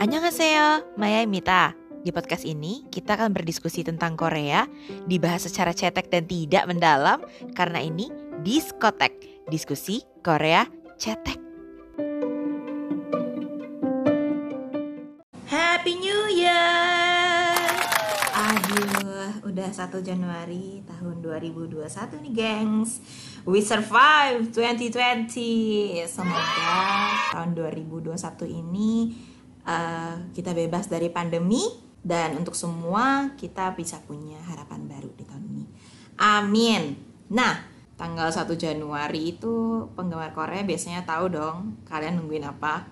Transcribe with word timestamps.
Annyeonghaseyo, 0.00 0.96
Maya 0.96 1.20
Di 2.00 2.08
podcast 2.08 2.48
ini, 2.48 2.88
kita 2.88 3.20
akan 3.20 3.36
berdiskusi 3.36 3.84
tentang 3.84 4.16
Korea, 4.16 4.64
dibahas 5.04 5.44
secara 5.44 5.76
cetek 5.76 6.08
dan 6.08 6.24
tidak 6.24 6.64
mendalam, 6.64 7.20
karena 7.52 7.84
ini 7.84 8.08
Diskotek, 8.40 9.44
diskusi 9.52 10.00
Korea 10.24 10.64
cetek. 10.96 11.45
Udah 19.66 19.90
1 19.90 19.98
Januari 19.98 20.78
tahun 20.86 21.26
2021 21.26 22.22
nih, 22.22 22.32
gengs. 22.38 23.02
We 23.42 23.58
survive 23.58 24.54
2020. 24.54 26.06
Semoga 26.06 26.78
tahun 27.34 27.58
2021 27.58 28.14
ini 28.46 29.10
uh, 29.66 30.30
kita 30.30 30.54
bebas 30.54 30.86
dari 30.86 31.10
pandemi 31.10 31.66
dan 31.98 32.38
untuk 32.38 32.54
semua 32.54 33.34
kita 33.34 33.74
bisa 33.74 33.98
punya 34.06 34.38
harapan 34.46 34.86
baru 34.86 35.10
di 35.18 35.26
tahun 35.26 35.42
ini. 35.50 35.64
Amin. 36.22 36.94
Nah, 37.34 37.66
tanggal 37.98 38.30
1 38.30 38.46
Januari 38.54 39.34
itu 39.34 39.82
penggemar 39.98 40.30
Korea 40.30 40.62
biasanya 40.62 41.02
tahu 41.02 41.26
dong 41.26 41.82
kalian 41.90 42.22
nungguin 42.22 42.46
apa? 42.46 42.86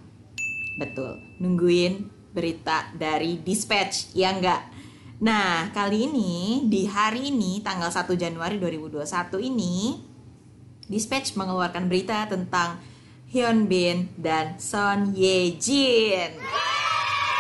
Betul, 0.75 1.23
nungguin 1.39 2.11
berita 2.35 2.91
dari 2.99 3.39
Dispatch, 3.47 4.11
ya 4.19 4.35
enggak? 4.35 4.74
Nah, 5.23 5.71
kali 5.71 6.11
ini 6.11 6.67
di 6.67 6.91
hari 6.91 7.31
ini 7.31 7.63
tanggal 7.63 7.87
1 7.87 8.19
Januari 8.19 8.59
2021 8.59 9.07
ini 9.47 9.95
Dispatch 10.91 11.39
mengeluarkan 11.39 11.87
berita 11.87 12.27
tentang 12.27 12.83
Hyun 13.31 13.71
Bin 13.71 14.11
dan 14.19 14.59
Son 14.59 15.15
Ye 15.15 15.55
Jin. 15.55 16.35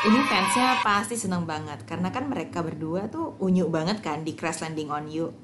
Ini 0.07 0.19
fansnya 0.31 0.79
pasti 0.87 1.19
seneng 1.19 1.51
banget 1.51 1.83
karena 1.83 2.15
kan 2.15 2.31
mereka 2.31 2.63
berdua 2.63 3.11
tuh 3.11 3.35
unyu 3.43 3.67
banget 3.67 3.99
kan 4.07 4.23
di 4.23 4.39
Crash 4.39 4.63
Landing 4.63 4.95
on 4.95 5.11
You. 5.11 5.35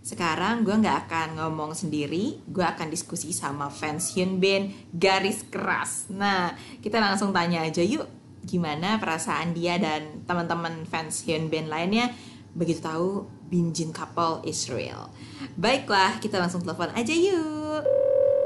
Sekarang 0.00 0.64
gue 0.64 0.72
nggak 0.72 1.10
akan 1.10 1.28
ngomong 1.36 1.76
sendiri, 1.76 2.40
gue 2.48 2.64
akan 2.64 2.88
diskusi 2.88 3.36
sama 3.36 3.68
fans 3.68 4.16
Hyun 4.16 4.40
Bin 4.40 4.72
garis 4.96 5.44
keras. 5.44 6.08
Nah, 6.08 6.56
kita 6.80 7.04
langsung 7.04 7.36
tanya 7.36 7.68
aja 7.68 7.84
yuk, 7.84 8.06
gimana 8.46 9.02
perasaan 9.02 9.50
dia 9.52 9.74
dan 9.76 10.22
teman-teman 10.22 10.86
fans 10.86 11.26
Hyun 11.26 11.50
Bin 11.50 11.66
lainnya 11.66 12.14
begitu 12.54 12.80
tahu 12.80 13.26
Bin 13.50 13.74
Jin 13.74 13.90
couple 13.90 14.40
Israel. 14.46 15.10
Baiklah, 15.58 16.22
kita 16.22 16.38
langsung 16.38 16.62
telepon 16.62 16.94
aja 16.94 17.12
yuk. 17.12 17.82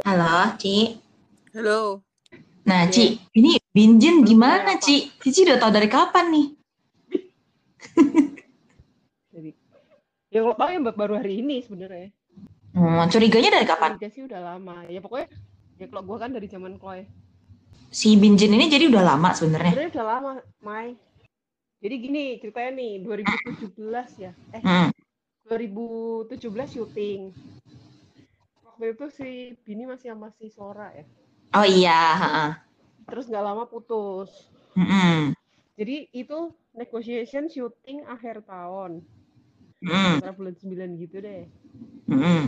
Halo, 0.03 0.56
Ci. 0.56 0.97
Halo. 1.53 2.01
Nah, 2.65 2.89
yeah. 2.89 2.93
Ci, 2.93 3.05
ini 3.37 3.61
Binjin 3.71 4.25
gimana, 4.25 4.81
Ci? 4.81 5.12
Cici 5.21 5.47
udah 5.47 5.61
tahu 5.61 5.71
dari 5.71 5.89
kapan 5.89 6.27
nih? 6.33 6.47
Jadi, 9.31 9.51
ya 10.33 10.39
kalau 10.43 10.56
tahu 10.56 10.69
ya 10.75 10.81
baru 10.91 11.15
hari 11.21 11.45
ini 11.45 11.62
sebenarnya. 11.62 12.09
Hmm, 12.75 13.05
curiganya 13.11 13.51
dari 13.61 13.67
kapan? 13.69 13.95
Curiga 13.95 14.09
sih 14.11 14.23
udah 14.27 14.41
lama. 14.43 14.87
Ya 14.91 15.01
pokoknya, 15.05 15.28
ya 15.78 15.87
kalau 15.87 16.03
gue 16.06 16.17
kan 16.19 16.31
dari 16.33 16.47
zaman 16.48 16.81
Chloe. 16.81 17.06
Si 17.91 18.14
Binjin 18.14 18.55
ini 18.55 18.70
jadi 18.70 18.86
udah 18.86 19.02
lama 19.02 19.34
sebenarnya? 19.34 19.74
Sebenarnya 19.74 19.92
udah 19.98 20.06
lama, 20.06 20.33
Mai. 20.62 20.94
Jadi 21.83 21.94
gini 21.98 22.22
ceritanya 22.38 22.70
nih, 22.78 22.92
2017 23.02 24.22
ya. 24.22 24.32
Eh, 24.55 24.62
hmm. 24.62 24.88
2017 25.50 26.38
syuting. 26.70 27.34
Waktu 28.62 28.84
itu 28.94 29.06
si 29.10 29.28
Bini 29.66 29.91
masih 29.91 30.14
sama 30.14 30.30
si 30.38 30.47
Sora 30.55 30.94
ya. 30.94 31.02
Oh 31.58 31.66
iya. 31.66 32.00
Terus 33.10 33.27
nggak 33.27 33.42
lama 33.42 33.66
putus. 33.66 34.30
Mm-hmm. 34.78 35.34
Jadi 35.75 35.97
itu 36.14 36.54
negotiation 36.78 37.50
syuting 37.50 38.06
akhir 38.06 38.47
tahun. 38.47 39.03
Mm. 39.82 40.22
bulan 40.38 40.54
9 40.54 41.03
gitu 41.03 41.16
deh. 41.19 41.50
Mm-hmm. 42.06 42.41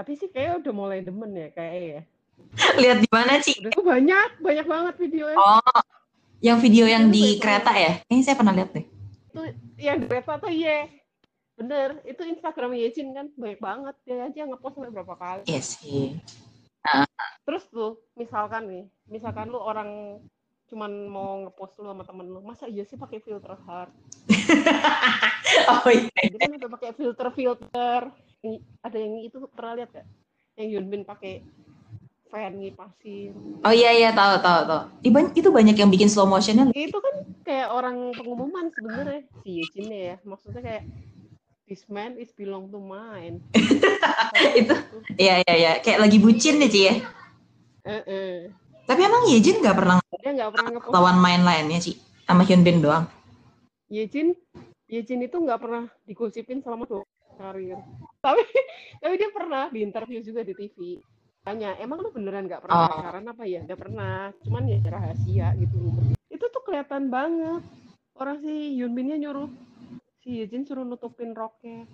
Tapi 0.00 0.12
sih 0.16 0.32
kayak 0.32 0.64
udah 0.64 0.72
mulai 0.72 1.04
demen 1.04 1.36
ya 1.36 1.52
kayak 1.52 1.76
ya. 1.76 2.02
Lihat 2.82 2.98
di 3.02 3.08
mana 3.10 3.38
sih? 3.42 3.56
Banyak, 3.62 4.42
banyak 4.42 4.66
banget 4.66 4.94
videonya. 4.98 5.38
Oh, 5.38 5.80
yang 6.38 6.58
video 6.62 6.86
yang 6.86 7.10
di 7.10 7.38
kereta 7.38 7.74
ya? 7.74 7.98
Ini 8.06 8.22
saya 8.22 8.38
pernah 8.38 8.54
lihat 8.54 8.70
deh. 8.74 8.86
Itu 9.30 9.40
yang 9.78 9.98
kereta 10.06 10.38
tuh 10.38 10.50
iya. 10.50 10.86
Bener, 11.58 11.98
itu 12.06 12.22
Instagram 12.22 12.78
Yejin 12.78 13.10
kan 13.10 13.26
banyak 13.34 13.58
banget. 13.58 13.94
Dia 14.06 14.30
aja 14.30 14.46
ngepost 14.46 14.78
sampai 14.78 14.94
berapa 14.94 15.14
kali. 15.18 15.42
Iya 15.50 15.58
yes, 15.58 15.82
sih. 15.82 16.14
Terus 17.42 17.64
tuh, 17.66 17.98
misalkan 18.14 18.70
nih, 18.70 18.84
misalkan 19.10 19.50
lu 19.50 19.58
orang 19.58 20.22
cuman 20.68 20.92
mau 21.08 21.48
ngepost 21.48 21.80
lu 21.80 21.88
sama 21.88 22.04
temen 22.04 22.28
lu, 22.28 22.44
masa 22.44 22.68
iya 22.68 22.84
sih 22.84 23.00
pakai 23.00 23.24
filter 23.24 23.56
hard? 23.66 23.90
oh 25.72 25.88
iya. 25.90 26.12
Jadi 26.28 26.36
kan 26.38 26.52
udah 26.60 26.70
pakai 26.78 26.90
filter-filter. 26.94 28.00
Ada 28.84 28.96
yang 29.00 29.26
itu 29.26 29.42
pernah 29.50 29.82
lihat 29.82 29.90
gak? 29.90 30.06
Yang 30.54 30.68
Yunbin 30.78 31.02
pakai 31.02 31.42
fan 32.28 32.60
ngipasin. 32.60 33.32
Oh 33.64 33.72
iya 33.72 33.90
iya 33.92 34.10
tahu 34.12 34.40
tahu 34.40 34.60
tahu. 34.68 34.82
Itu 35.34 35.48
banyak 35.48 35.76
yang 35.76 35.90
bikin 35.90 36.08
slow 36.12 36.28
motionnya. 36.28 36.68
Itu 36.76 37.00
kan 37.00 37.14
kayak 37.42 37.68
orang 37.72 38.12
pengumuman 38.12 38.68
sebenarnya 38.72 39.24
si 39.42 39.64
Yejin 39.64 39.88
ya. 39.88 40.16
Maksudnya 40.22 40.60
kayak 40.60 40.84
this 41.68 41.84
man 41.88 42.16
is 42.20 42.32
belong 42.36 42.68
to 42.72 42.80
mine. 42.80 43.44
itu, 44.60 44.74
iya 45.20 45.44
iya 45.44 45.54
iya, 45.54 45.72
kayak 45.84 46.08
lagi 46.08 46.16
bucin 46.20 46.60
deh 46.60 46.70
Ci 46.72 46.80
ya. 46.88 46.94
Uh 47.84 48.00
-uh. 48.04 48.34
Tapi 48.88 49.00
emang 49.04 49.28
Yejin 49.28 49.60
nggak 49.60 49.76
pernah 49.76 49.96
dia 50.00 50.32
nggak 50.32 50.50
pernah 50.52 50.70
ngepost 50.76 50.92
lawan 50.96 51.16
main 51.20 51.44
lainnya 51.44 51.80
sih 51.80 52.00
sama 52.24 52.44
Hyun 52.44 52.64
Bin 52.64 52.80
doang. 52.80 53.04
Yejin 53.92 54.32
Yejin 54.88 55.20
itu 55.24 55.36
nggak 55.36 55.60
pernah 55.60 55.84
digosipin 56.08 56.64
selama 56.64 56.88
dua 56.88 57.04
karir. 57.36 57.76
Tapi 58.24 58.42
tapi 59.04 59.14
dia 59.20 59.30
pernah 59.30 59.68
di 59.68 59.84
interview 59.84 60.20
juga 60.24 60.40
di 60.40 60.56
TV. 60.56 60.98
Tanya, 61.48 61.80
emang 61.80 62.04
lu 62.04 62.12
beneran 62.12 62.44
nggak 62.44 62.60
pernah 62.60 62.76
oh. 62.76 62.88
pacaran 62.92 63.24
apa 63.24 63.44
ya? 63.48 63.64
Nggak 63.64 63.80
pernah, 63.80 64.28
cuman 64.44 64.62
ya 64.68 64.78
rahasia 64.84 65.56
gitu. 65.56 65.96
Itu 66.28 66.44
tuh 66.52 66.60
kelihatan 66.68 67.08
banget. 67.08 67.64
Orang 68.12 68.44
si 68.44 68.76
Hyun 68.76 68.92
Binnya 68.92 69.16
nyuruh 69.16 69.48
si 70.28 70.44
Yejin 70.44 70.68
suruh 70.68 70.84
nutupin 70.84 71.32
roknya 71.32 71.88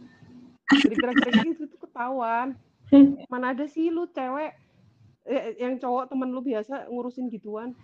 jadi 0.66 0.94
gerak-gerak 0.98 1.44
gitu 1.54 1.70
tuh 1.70 1.86
ketahuan 1.86 2.58
mana 3.32 3.54
ada 3.54 3.62
sih 3.70 3.94
lu 3.94 4.10
cewek 4.10 4.58
eh, 5.30 5.54
yang 5.62 5.78
cowok 5.78 6.10
temen 6.10 6.34
lu 6.34 6.42
biasa 6.42 6.90
ngurusin 6.90 7.30
gituan 7.30 7.78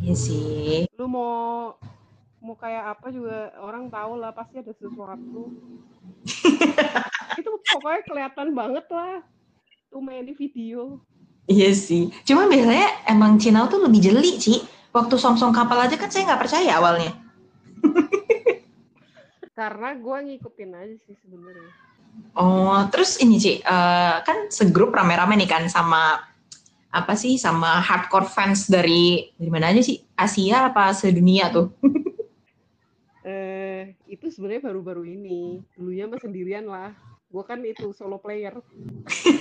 iya 0.00 0.16
sih 0.16 0.88
lu 0.96 1.04
mau 1.04 1.76
mau 2.40 2.56
kayak 2.56 2.96
apa 2.96 3.12
juga 3.12 3.52
orang 3.60 3.92
tahu 3.92 4.16
lah 4.16 4.32
pasti 4.32 4.64
ada 4.64 4.72
sesuatu 4.72 5.52
itu 7.40 7.50
pokoknya 7.68 8.00
kelihatan 8.08 8.48
banget 8.56 8.86
lah 8.88 9.20
main 10.02 10.26
di 10.26 10.34
video. 10.34 10.98
Iya 11.44 11.76
sih. 11.76 12.08
Cuma 12.24 12.48
biasanya 12.48 13.04
emang 13.04 13.36
Cina 13.36 13.68
tuh 13.68 13.84
lebih 13.84 14.00
jeli 14.00 14.40
sih 14.40 14.64
waktu 14.94 15.18
song-song 15.18 15.52
kapal 15.52 15.76
aja 15.82 15.98
kan 15.98 16.08
saya 16.08 16.32
nggak 16.32 16.42
percaya 16.46 16.70
awalnya. 16.80 17.12
Karena 19.58 19.92
gue 19.94 20.16
ngikutin 20.30 20.70
aja 20.72 20.96
sih 21.04 21.14
sebenarnya. 21.20 21.70
Oh 22.38 22.78
terus 22.88 23.18
ini 23.20 23.36
sih 23.42 23.58
uh, 23.60 24.22
kan 24.22 24.48
segrup 24.48 24.94
rame-rame 24.94 25.34
nih 25.34 25.50
kan 25.50 25.66
sama 25.66 26.22
apa 26.94 27.18
sih 27.18 27.34
sama 27.34 27.82
hardcore 27.82 28.30
fans 28.30 28.70
dari 28.70 29.34
dari 29.34 29.50
mana 29.50 29.74
aja 29.74 29.82
sih? 29.82 30.00
Asia 30.16 30.70
apa 30.72 30.94
sedunia 30.96 31.52
tuh? 31.52 31.68
Eh 33.24 33.96
itu 34.04 34.28
sebenarnya 34.28 34.68
baru-baru 34.68 35.08
ini. 35.08 35.64
Dulunya 35.72 36.04
mah 36.04 36.20
sendirian 36.20 36.68
lah 36.68 36.92
gue 37.34 37.42
kan 37.42 37.58
itu 37.66 37.90
solo 37.90 38.22
player. 38.22 38.54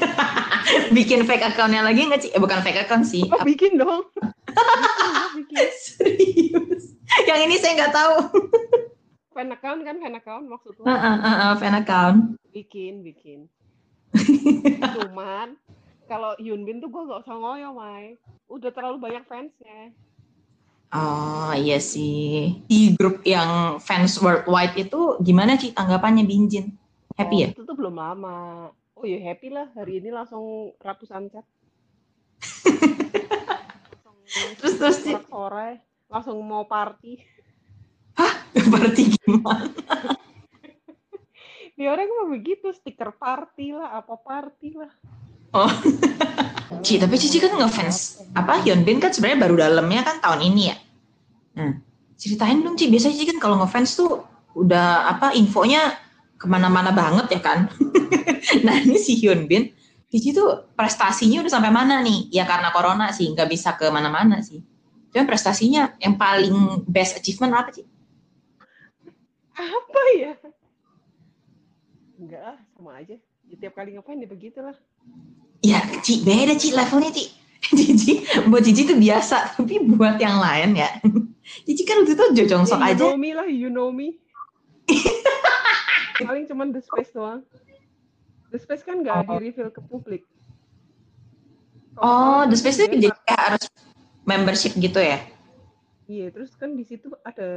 Bikin 0.98 1.30
fake 1.30 1.54
accountnya 1.54 1.86
lagi 1.86 2.10
nggak 2.10 2.22
sih? 2.26 2.32
Eh 2.34 2.42
bukan 2.42 2.66
fake 2.66 2.90
account 2.90 3.06
sih. 3.06 3.30
Oh, 3.30 3.46
bikin 3.46 3.78
dong. 3.78 4.10
Bikin, 5.38 5.38
bikin. 5.38 5.70
serius? 5.78 6.98
Yang 7.30 7.40
ini 7.46 7.56
saya 7.62 7.72
nggak 7.78 7.94
tahu. 7.94 8.16
Fan 9.38 9.54
account 9.54 9.82
kan 9.86 9.96
fan 10.02 10.18
account 10.18 10.46
maksudnya 10.50 10.90
uh, 10.90 10.94
uh, 10.94 11.18
uh, 11.22 11.30
uh, 11.30 11.54
fan 11.62 11.78
account. 11.78 12.18
Bikin 12.50 13.06
bikin. 13.06 13.46
Cuman 14.98 15.54
kalau 16.10 16.34
Yunbin 16.42 16.82
tuh 16.82 16.90
gue 16.90 17.02
gak 17.06 17.30
usah 17.30 17.38
ngoyo 17.38 17.78
Mai. 17.78 18.18
Udah 18.50 18.74
terlalu 18.74 19.06
banyak 19.06 19.26
fansnya. 19.30 19.94
Oh 20.94 21.54
iya 21.54 21.78
sih. 21.78 22.62
Di 22.66 22.98
grup 22.98 23.22
yang 23.26 23.78
fans 23.82 24.18
worldwide 24.18 24.78
itu 24.78 25.18
gimana 25.22 25.58
sih 25.58 25.74
tanggapannya 25.74 26.26
Binjin 26.26 26.83
happy 27.18 27.36
oh, 27.36 27.40
ya 27.40 27.48
itu 27.54 27.64
tuh 27.66 27.76
belum 27.78 27.96
lama 27.98 28.70
oh 28.72 29.06
ya 29.06 29.20
happy 29.22 29.50
lah 29.54 29.70
hari 29.74 30.02
ini 30.02 30.10
langsung 30.14 30.74
ratusan 30.82 31.30
chat 31.34 31.46
terus 34.60 34.76
terus 34.82 34.98
sore 35.30 35.82
langsung 36.10 36.38
mau 36.42 36.66
party 36.66 37.22
Hah? 38.14 38.34
Party 38.54 39.18
gimana? 39.18 39.74
Di 41.78 41.90
orang 41.90 42.06
mah 42.06 42.30
begitu, 42.30 42.70
stiker 42.70 43.10
party 43.18 43.74
lah, 43.74 43.98
apa 43.98 44.14
party 44.14 44.78
lah. 44.78 44.92
Oh. 45.54 45.70
Ci, 46.86 47.02
tapi 47.02 47.18
Cici 47.18 47.38
kan 47.38 47.54
ngefans 47.54 48.26
apa 48.34 48.66
Hyunbin 48.66 48.98
kan 48.98 49.14
sebenarnya 49.14 49.40
baru 49.46 49.56
dalamnya 49.58 50.02
kan 50.02 50.18
tahun 50.22 50.42
ini 50.54 50.62
ya. 50.70 50.78
Nah, 51.58 51.74
ceritain 52.18 52.62
dong 52.62 52.78
Ci, 52.78 52.90
biasanya 52.90 53.14
Cici 53.18 53.30
kan 53.30 53.40
kalau 53.42 53.62
ngefans 53.62 53.98
tuh 53.98 54.26
udah 54.54 55.10
apa 55.10 55.34
infonya 55.34 55.98
ke 56.44 56.48
mana-mana 56.52 56.92
banget 56.92 57.40
ya 57.40 57.42
kan. 57.42 57.72
nah 58.68 58.76
ini 58.84 59.00
si 59.00 59.16
Hyunbin, 59.16 59.72
Cici 60.12 60.36
tuh 60.36 60.76
prestasinya 60.76 61.40
udah 61.40 61.52
sampai 61.56 61.72
mana 61.72 62.04
nih? 62.04 62.28
Ya 62.36 62.44
karena 62.44 62.76
corona 62.76 63.16
sih, 63.16 63.32
nggak 63.32 63.48
bisa 63.48 63.80
ke 63.80 63.88
mana-mana 63.88 64.44
sih. 64.44 64.60
Cuma 65.16 65.24
prestasinya 65.24 65.96
yang 66.04 66.20
paling 66.20 66.84
best 66.84 67.16
achievement 67.16 67.56
apa 67.56 67.72
sih? 67.72 67.88
Apa 69.56 70.02
ya? 70.20 70.34
Enggak, 72.20 72.60
sama 72.76 72.92
aja. 73.00 73.16
Ya, 73.48 73.56
tiap 73.58 73.74
kali 73.80 73.96
ngefans 73.96 74.20
ya 74.20 74.28
begitulah. 74.28 74.76
Ya, 75.64 75.80
Ci, 76.04 76.28
beda 76.28 76.60
Ci 76.60 76.76
levelnya 76.76 77.10
Ci. 77.16 77.26
Cici, 77.80 78.14
buat 78.52 78.62
Cici 78.68 78.84
itu 78.84 79.00
biasa, 79.00 79.56
tapi 79.56 79.80
buat 79.82 80.20
yang 80.20 80.38
lain 80.44 80.76
ya. 80.76 80.90
Cici 81.66 81.88
kan 81.88 82.04
waktu 82.04 82.14
itu 82.20 82.26
jojong 82.44 82.68
sok 82.68 82.82
ya, 82.82 82.92
you 82.92 82.94
aja. 82.94 83.04
know 83.08 83.16
me 83.16 83.30
lah, 83.32 83.48
you 83.48 83.70
know 83.72 83.90
me. 83.90 84.20
Paling 86.16 86.46
cuman 86.46 86.68
The 86.70 86.82
Space 86.82 87.12
doang. 87.12 87.42
The 88.50 88.60
Space 88.60 88.82
kan 88.82 89.02
nggak 89.02 89.26
Oh. 89.26 89.38
di 89.40 89.50
reveal 89.50 89.70
ke 89.70 89.82
publik. 89.82 90.24
Oh, 91.96 92.02
Kalau 92.44 92.50
The 92.50 92.56
Space 92.56 92.78
itu 92.80 92.96
jadi 93.00 93.18
kayak 93.24 93.42
harus 93.48 93.64
membership 94.24 94.74
gitu 94.76 94.98
ya? 94.98 95.18
Iya, 96.04 96.30
terus 96.30 96.52
kan 96.54 96.74
di 96.74 96.84
situ 96.84 97.08
ada 97.22 97.50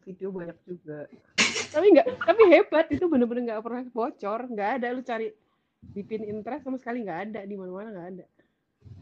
video 0.00 0.30
banyak 0.30 0.56
juga. 0.62 1.08
tapi 1.74 1.86
nggak, 1.90 2.06
tapi 2.18 2.42
hebat 2.48 2.86
itu 2.88 3.04
bener-bener 3.04 3.42
nggak 3.46 3.60
pernah 3.60 3.82
bocor, 3.86 4.40
nggak 4.46 4.70
ada 4.78 4.86
lu 4.90 5.02
cari 5.02 5.32
di 5.80 6.02
pin 6.02 6.22
interest 6.22 6.62
sama 6.62 6.76
sekali 6.76 7.02
nggak 7.02 7.20
ada 7.28 7.40
di 7.42 7.54
mana-mana 7.54 7.88
nggak 7.90 8.08
ada. 8.14 8.24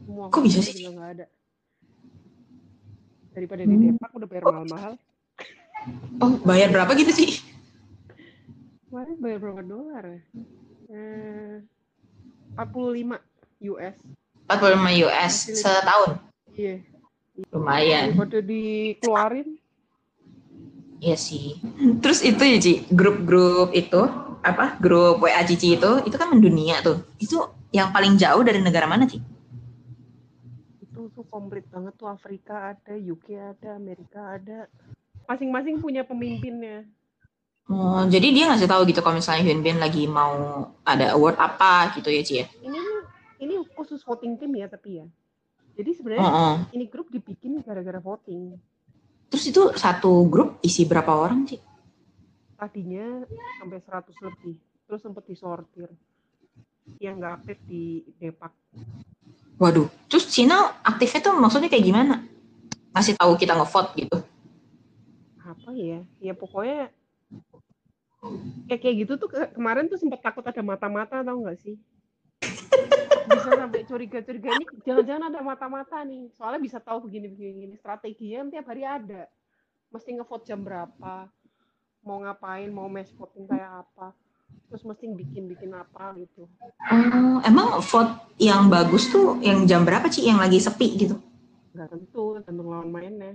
Semua 0.00 0.26
Kok 0.28 0.40
bisa 0.40 0.60
sih? 0.60 0.82
nggak 0.82 1.10
ada. 1.14 1.26
Daripada 3.30 3.62
di 3.62 3.70
Hmm. 3.70 3.84
Depak 3.92 4.10
udah 4.12 4.28
bayar 4.28 4.42
mahal-mahal. 4.44 4.92
Oh, 6.18 6.32
bayar 6.42 6.72
berapa 6.72 6.90
gitu 6.94 7.12
sih? 7.12 7.30
Bayar 9.16 9.38
berapa 9.40 9.62
dolar 9.64 10.02
ya? 10.04 10.20
Eh, 10.92 11.54
45 12.56 13.20
US. 13.72 13.96
45 14.46 15.04
US 15.08 15.34
setahun. 15.56 16.10
Iya, 16.56 16.80
Lumayan. 17.52 18.16
daripada 18.16 18.38
dikeluarin. 18.40 19.48
Iya 21.02 21.16
sih. 21.20 21.60
Terus 22.00 22.24
itu 22.24 22.40
ya, 22.40 22.56
Ci, 22.56 22.72
grup-grup 22.88 23.76
itu 23.76 24.00
apa? 24.40 24.80
Grup 24.80 25.20
WA 25.20 25.44
Cici 25.44 25.76
itu 25.76 25.90
itu 26.08 26.16
kan 26.16 26.32
mendunia 26.32 26.80
tuh. 26.80 27.04
Itu 27.20 27.52
yang 27.74 27.92
paling 27.92 28.16
jauh 28.16 28.40
dari 28.40 28.64
negara 28.64 28.88
mana, 28.88 29.04
Ci? 29.04 29.20
itu 30.96 31.12
tuh 31.12 31.28
komplit 31.28 31.68
banget 31.68 31.92
tuh 32.00 32.08
Afrika 32.08 32.72
ada, 32.72 32.96
UK 32.96 33.36
ada, 33.36 33.76
Amerika 33.76 34.40
ada. 34.40 34.64
Masing-masing 35.28 35.76
punya 35.84 36.08
pemimpinnya. 36.08 36.88
Oh, 37.66 38.06
jadi 38.06 38.30
dia 38.30 38.46
ngasih 38.46 38.70
tahu 38.70 38.86
gitu 38.86 39.02
kalau 39.02 39.18
misalnya 39.18 39.42
Hyunbin 39.42 39.82
lagi 39.82 40.06
mau 40.06 40.70
ada 40.86 41.18
award 41.18 41.34
apa 41.34 41.90
gitu 41.98 42.14
ya, 42.14 42.22
Ci 42.22 42.34
ya? 42.38 42.46
Ini 42.62 42.78
ini 43.42 43.54
khusus 43.74 44.06
voting 44.06 44.38
tim 44.38 44.54
ya 44.54 44.70
tapi 44.70 45.02
ya. 45.02 45.06
Jadi 45.76 45.90
Oh, 45.90 45.96
sebenarnya 45.98 46.28
oh. 46.30 46.56
ini 46.72 46.86
grup 46.86 47.10
dibikin 47.10 47.58
gara-gara 47.66 47.98
voting. 47.98 48.54
Terus 49.28 49.44
itu 49.50 49.62
satu 49.74 50.30
grup 50.30 50.62
isi 50.62 50.86
berapa 50.86 51.10
orang, 51.10 51.42
Ci? 51.44 51.58
Tadinya 52.54 53.26
sampai 53.60 53.78
100 53.82 54.14
lebih, 54.30 54.56
terus 54.86 55.02
sempat 55.02 55.26
disortir. 55.26 55.90
Yang 57.02 57.14
nggak 57.18 57.32
aktif 57.42 57.58
di 57.66 58.06
Depak. 58.16 58.54
Waduh, 59.58 59.90
terus 60.06 60.30
Cina 60.30 60.78
aktifnya 60.86 61.20
tuh 61.20 61.34
maksudnya 61.34 61.66
kayak 61.66 61.82
gimana? 61.82 62.22
Ngasih 62.94 63.18
tahu 63.18 63.34
kita 63.34 63.58
ngevote 63.58 63.90
gitu. 63.98 64.18
Apa 65.42 65.70
ya? 65.74 66.00
Ya 66.22 66.32
pokoknya 66.32 66.94
kayak 68.66 68.80
kayak 68.80 68.96
gitu 69.04 69.12
tuh 69.16 69.28
ke- 69.28 69.52
kemarin 69.52 69.86
tuh 69.86 69.98
sempat 69.98 70.20
takut 70.20 70.42
ada 70.42 70.62
mata-mata 70.62 71.20
tau 71.20 71.38
nggak 71.40 71.58
sih? 71.58 71.76
bisa 73.26 73.50
sampai 73.58 73.82
curiga-curiga 73.82 74.48
ini 74.54 74.64
jangan-jangan 74.86 75.24
ada 75.28 75.40
mata-mata 75.42 75.98
nih 76.06 76.30
soalnya 76.30 76.62
bisa 76.62 76.78
tahu 76.78 77.10
begini-begini 77.10 77.74
strateginya 77.74 78.46
tiap 78.48 78.66
hari 78.70 78.86
ada 78.86 79.26
mesti 79.90 80.14
ngevote 80.14 80.46
jam 80.46 80.62
berapa 80.62 81.26
mau 82.06 82.22
ngapain 82.22 82.70
mau 82.70 82.86
match 82.86 83.10
voting 83.18 83.50
kayak 83.50 83.82
apa 83.82 84.14
terus 84.70 84.86
mesti 84.86 85.10
bikin-bikin 85.10 85.74
apa 85.74 86.14
gitu 86.18 86.46
Oh, 86.86 87.42
emang 87.42 87.82
vote 87.82 88.14
yang 88.38 88.70
bagus 88.70 89.10
tuh 89.10 89.42
yang 89.42 89.66
jam 89.66 89.82
berapa 89.82 90.06
sih 90.06 90.26
yang 90.30 90.38
lagi 90.38 90.62
sepi 90.62 90.94
gitu? 90.94 91.18
nggak 91.74 91.92
tentu 91.92 92.38
tergantung 92.38 92.70
lawan 92.70 92.88
mainnya 92.88 93.34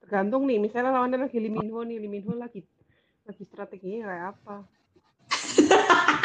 tergantung 0.00 0.48
nih 0.48 0.58
misalnya 0.58 0.96
lawannya 0.96 1.28
lagi 1.28 1.38
Liminho 1.38 1.84
nih 1.84 2.00
Liminho 2.00 2.34
lagi 2.34 2.64
lagi 3.24 3.44
strateginya 3.48 4.00
kayak 4.12 4.26
apa? 4.36 4.56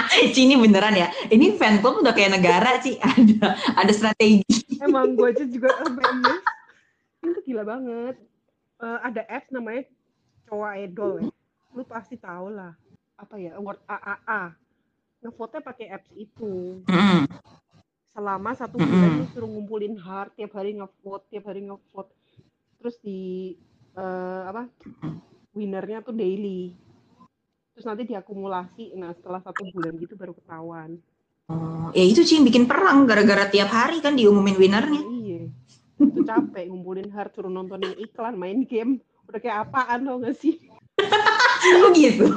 Ci 0.36 0.40
ini 0.44 0.60
beneran 0.60 0.96
ya. 1.00 1.08
Ini 1.32 1.56
fan 1.56 1.80
club 1.80 2.04
udah 2.04 2.12
kayak 2.12 2.40
negara 2.40 2.80
sih. 2.84 3.00
Ada 3.04 3.56
ada 3.56 3.92
strategi. 3.96 4.44
emang 4.80 5.16
gue 5.16 5.28
aja 5.28 5.44
juga 5.44 5.76
emes 5.84 6.44
ini 7.20 7.30
tuh 7.36 7.44
gila 7.44 7.64
banget. 7.68 8.16
Eh, 8.80 9.00
ada 9.04 9.22
apps 9.28 9.52
namanya 9.52 9.84
Cowa 10.48 10.80
Idol 10.80 11.12
ya. 11.20 11.32
Lu 11.76 11.84
pasti 11.84 12.16
tahu 12.16 12.48
lah. 12.56 12.72
Apa 13.20 13.36
ya? 13.36 13.60
Award 13.60 13.84
AAA 13.84 14.44
ngevote 15.20 15.58
pakai 15.60 15.88
apps 15.92 16.12
itu. 16.16 16.84
Mm-mm. 16.88 17.28
selama 18.10 18.52
satu 18.52 18.82
bulan 18.82 19.22
lu 19.22 19.26
suruh 19.32 19.48
ngumpulin 19.48 19.96
heart 19.96 20.34
tiap 20.36 20.52
hari 20.58 20.76
ngevote 20.76 21.24
tiap 21.30 21.46
hari 21.48 21.64
ngevote. 21.64 22.12
Terus 22.80 22.96
di 23.04 23.54
eh, 23.96 24.42
apa? 24.48 24.68
Winernya 25.56 26.04
tuh 26.04 26.16
daily 26.16 26.89
terus 27.80 27.88
nanti 27.88 28.12
diakumulasi 28.12 28.92
nah 28.94 29.16
setelah 29.16 29.40
satu 29.40 29.64
bulan 29.72 29.96
gitu 29.96 30.20
baru 30.20 30.36
ketahuan 30.36 31.00
Oh, 31.50 31.90
ya 31.98 32.06
itu 32.06 32.22
sih 32.22 32.38
yang 32.38 32.46
bikin 32.46 32.70
perang 32.70 33.10
gara-gara 33.10 33.50
tiap 33.50 33.74
hari 33.74 34.06
kan 34.06 34.14
diumumin 34.14 34.54
winernya. 34.54 35.02
iya 35.02 35.50
itu 35.98 36.20
capek 36.22 36.70
ngumpulin 36.70 37.10
heart 37.10 37.34
suruh 37.34 37.50
nontonin 37.50 37.96
iklan 37.98 38.38
main 38.38 38.68
game 38.68 39.02
udah 39.26 39.40
kayak 39.40 39.66
apaan 39.66 40.06
tau 40.06 40.22
gak 40.22 40.38
sih 40.38 40.60
Oh 41.82 41.90
gitu. 41.90 42.30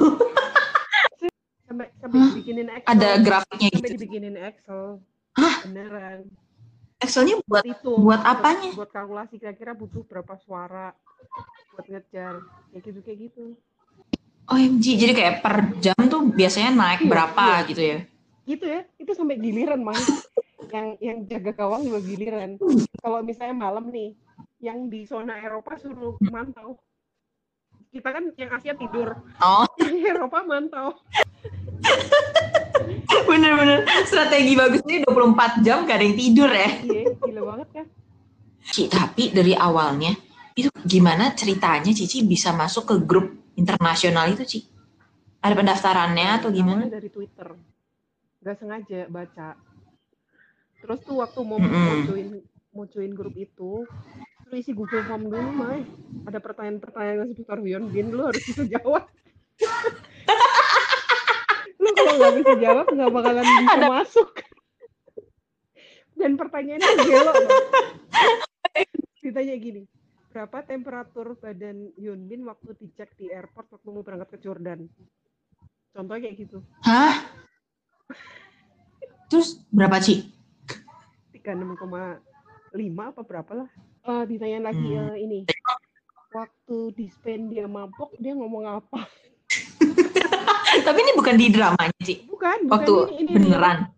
sampai 1.69 1.93
sampai 2.01 2.17
Hah? 2.17 2.27
dibikinin 2.33 2.67
Excel 2.73 2.89
Ada 2.89 3.09
grafiknya 3.19 3.67
sampai 3.69 3.83
gitu. 3.85 3.95
dibikinin 4.01 4.35
Excel 4.39 4.83
Hah? 5.37 5.55
beneran 5.61 6.19
Excelnya 6.97 7.35
buat 7.45 7.63
itu 7.67 7.93
buat 7.93 8.21
apanya? 8.23 8.71
buat 8.73 8.89
kalkulasi 8.89 9.37
kira-kira 9.37 9.77
butuh 9.77 10.01
berapa 10.07 10.33
suara 10.41 10.95
buat 11.69 11.85
ngejar 11.85 12.41
kayak 12.71 12.81
gitu 12.81 12.99
kayak 13.05 13.19
gitu 13.29 13.45
OMG, 14.43 14.85
jadi 14.99 15.13
kayak 15.15 15.35
per 15.39 15.55
jam 15.79 15.95
tuh 16.11 16.27
biasanya 16.27 16.71
naik 16.75 17.01
Iya, 17.03 17.09
berapa 17.09 17.43
iya. 17.47 17.67
gitu 17.69 17.83
ya? 17.83 17.99
gitu 18.43 18.65
ya 18.67 18.83
itu 18.99 19.11
sampai 19.15 19.39
giliran 19.39 19.79
mas. 19.79 20.03
Yang 20.67 20.87
yang 20.99 21.17
jaga 21.31 21.51
gawang 21.55 21.87
juga 21.87 22.03
giliran. 22.03 22.59
Kalau 22.99 23.23
misalnya 23.23 23.55
malam 23.55 23.87
nih 23.87 24.19
yang 24.59 24.91
di 24.91 25.07
zona 25.07 25.39
Eropa 25.39 25.79
suruh 25.79 26.19
mantau. 26.27 26.75
Kita 27.87 28.09
kan 28.11 28.35
yang 28.35 28.51
Asia 28.51 28.75
tidur. 28.75 29.15
Oh, 29.39 29.63
yang 29.79 29.95
Eropa 29.95 30.43
mantau. 30.43 30.97
Bener-bener 33.29 33.87
strategi 34.03 34.59
bagusnya 34.59 35.07
24 35.07 35.63
jam 35.63 35.87
gak 35.87 35.97
ada 35.99 36.03
yang 36.03 36.17
tidur 36.17 36.49
ya. 36.51 36.69
iya 36.83 37.01
gila 37.15 37.41
banget 37.55 37.67
kan. 37.71 37.85
Ci, 38.63 38.87
tapi 38.87 39.31
dari 39.31 39.55
awalnya 39.55 40.11
itu 40.55 40.67
gimana 40.83 41.31
ceritanya 41.35 41.91
Cici 41.91 42.23
bisa 42.23 42.51
masuk 42.51 42.91
ke 42.91 42.95
grup 43.03 43.27
internasional 43.53 44.25
itu 44.31 44.43
Ci? 44.45 44.59
Ada 45.43 45.53
pendaftarannya 45.59 46.29
atau 46.39 46.49
gimana? 46.49 46.87
Awalnya 46.87 46.97
dari 46.97 47.09
Twitter. 47.11 47.47
Nggak 48.39 48.55
sengaja 48.59 48.99
baca. 49.11 49.49
Terus 50.79 50.99
tuh 51.03 51.15
waktu 51.19 51.39
mau 51.43 51.59
mau 51.59 51.95
join 52.03 52.27
mau 52.73 52.85
join 52.89 53.11
grup 53.13 53.35
itu 53.35 53.85
lu 54.49 54.55
isi 54.55 54.71
Google 54.75 55.03
Form 55.03 55.27
dulu 55.27 55.51
Mai. 55.51 55.83
Ada 56.27 56.39
pertanyaan-pertanyaan 56.39 57.27
seputar 57.31 57.59
Hyun 57.59 57.91
Bin 57.91 58.11
lu 58.11 58.23
harus 58.27 58.43
bisa 58.43 58.63
jawab. 58.67 59.07
Lu 61.83 61.91
kalau 61.91 62.15
nggak 62.15 62.35
bisa 62.39 62.53
jawab 62.63 62.87
nggak 62.87 63.11
bakalan 63.11 63.43
bisa 63.43 63.71
Ada- 63.75 63.91
masuk. 63.91 64.29
Dan 66.15 66.39
pertanyaannya 66.39 66.89
gelo 67.03 67.31
loh. 67.35 67.59
ditanya 69.23 69.55
gini 69.55 69.81
berapa 70.33 70.57
temperatur 70.65 71.37
badan 71.37 71.93
Hyun 71.93 72.25
Bin 72.25 72.41
waktu 72.43 72.73
dicek 72.81 73.13
di 73.15 73.29
airport 73.29 73.69
waktu 73.69 73.87
mau 73.93 74.01
berangkat 74.01 74.33
ke 74.33 74.37
Jordan 74.41 74.89
contohnya 75.93 76.25
kayak 76.25 76.37
gitu 76.41 76.57
Hah? 76.81 77.21
Terus 79.29 79.65
berapa 79.73 79.97
Ci? 79.97 80.29
36,5 81.33 82.21
apa 83.01 83.21
berapa 83.25 83.51
lah. 83.53 83.69
Eh 84.05 84.23
ditanya 84.29 84.69
lagi 84.69 84.93
Hmm. 84.93 85.09
eh, 85.09 85.15
ini. 85.25 85.39
Waktu 86.29 86.77
di 86.93 87.05
Spain 87.09 87.49
dia 87.49 87.65
mabok, 87.65 88.13
dia 88.17 88.37
ngomong 88.37 88.65
apa? 88.65 89.09
Tapi 90.85 90.97
ini 91.01 91.11
bukan 91.17 91.33
di 91.33 91.49
dramanya 91.49 91.97
Ci. 92.01 92.25
Bukan, 92.29 92.69
bukan 92.69 92.73
Waktu 92.73 92.93
ini, 93.21 93.33
ini 93.33 93.41
beneran. 93.41 93.89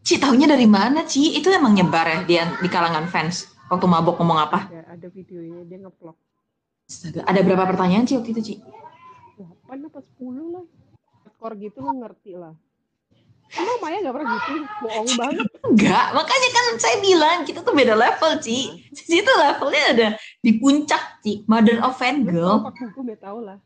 Ci 0.00 0.16
tahunya 0.16 0.48
dari 0.48 0.64
mana 0.64 1.04
Ci? 1.04 1.36
Itu 1.36 1.52
emang 1.52 1.76
nyebar 1.76 2.08
ya 2.08 2.20
dia 2.24 2.44
di 2.56 2.68
kalangan 2.72 3.04
fans 3.04 3.52
waktu 3.68 3.84
mabok 3.84 4.16
ngomong 4.16 4.38
apa? 4.48 4.64
Ya, 4.72 4.77
ada 4.98 5.08
videonya 5.14 5.62
dia 5.62 5.78
ngevlog. 5.78 6.18
Astaga, 6.90 7.20
ada 7.22 7.40
berapa 7.46 7.64
pertanyaan 7.70 8.04
Ci 8.04 8.18
waktu 8.18 8.34
itu 8.34 8.42
Ci? 8.42 8.54
8 9.38 9.70
apa 9.86 10.00
10 10.02 10.54
lah. 10.58 10.66
Skor 11.38 11.52
gitu 11.54 11.78
lo 11.78 11.92
ngerti 11.94 12.34
lah. 12.34 12.54
Emang 13.48 13.78
Maya 13.80 14.04
gak 14.04 14.12
pernah 14.12 14.28
gitu? 14.36 14.52
Bohong 14.84 15.10
banget. 15.16 15.46
Enggak, 15.64 16.06
makanya 16.12 16.48
kan 16.52 16.66
saya 16.76 16.96
bilang 17.00 17.38
kita 17.46 17.62
tuh 17.62 17.72
beda 17.72 17.94
level 17.94 18.32
Ci. 18.42 18.90
Ci 18.90 19.22
itu 19.22 19.32
levelnya 19.38 19.82
ada 19.94 20.08
di 20.42 20.50
puncak 20.58 21.22
Ci, 21.22 21.46
mother 21.46 21.78
of 21.80 21.94
fan 21.94 22.26
Gue 22.26 22.34
girl. 22.34 22.66
Pak 22.66 22.76
Hukum 22.76 23.06
ya 23.08 23.16
tau 23.22 23.38
lah. 23.40 23.58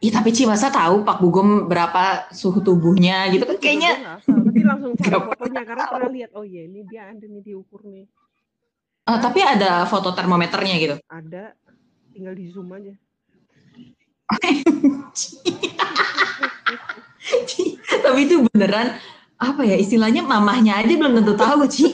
Ih 0.00 0.08
tapi 0.08 0.32
Ci 0.32 0.48
masa 0.48 0.72
tahu 0.72 1.04
Pak 1.04 1.20
Bugum 1.20 1.68
berapa 1.68 2.32
suhu 2.32 2.64
tubuhnya 2.64 3.28
gitu 3.28 3.44
kan 3.44 3.60
kayaknya 3.60 4.16
tapi 4.24 4.60
langsung 4.64 4.96
cari 4.96 5.12
fotonya 5.28 5.62
karena 5.68 5.84
pernah 5.92 6.08
lihat 6.08 6.30
oh 6.32 6.40
iya 6.40 6.64
ini 6.64 6.88
dia 6.88 7.12
ada 7.12 7.20
nih 7.20 7.44
diukur 7.44 7.84
nih 7.84 8.08
Eh, 9.10 9.18
tapi 9.18 9.42
ada 9.42 9.82
foto 9.90 10.14
termometernya 10.14 10.74
gitu. 10.78 10.94
ada 11.10 11.58
tinggal 12.14 12.30
di 12.30 12.46
zoom 12.46 12.70
aja 12.70 12.94
Ci, 17.50 17.74
tapi 17.90 18.30
itu 18.30 18.46
beneran 18.46 18.94
apa 19.34 19.66
ya 19.66 19.74
istilahnya 19.74 20.22
mamahnya 20.22 20.78
aja 20.78 20.94
belum 20.94 21.18
tentu 21.18 21.34
tahu 21.34 21.66
Ci. 21.66 21.90